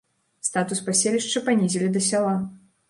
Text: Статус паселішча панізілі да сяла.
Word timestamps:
Статус 0.47 0.81
паселішча 0.89 1.45
панізілі 1.51 1.95
да 1.97 2.05
сяла. 2.11 2.39